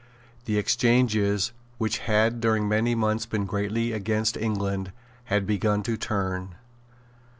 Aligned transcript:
The 0.45 0.57
exchanges, 0.57 1.51
which 1.77 1.99
had 1.99 2.41
during 2.41 2.67
many 2.67 2.95
months 2.95 3.27
been 3.27 3.45
greatly 3.45 3.91
against 3.91 4.35
England, 4.35 4.91
had 5.25 5.45
begun 5.45 5.83
to 5.83 5.95
turn. 5.95 6.55